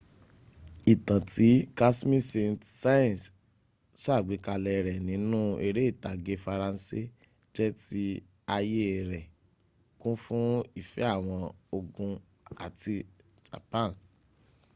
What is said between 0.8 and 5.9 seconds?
ìtàn tí casmille saint--saens ṣàgbékalè rẹ nínú eré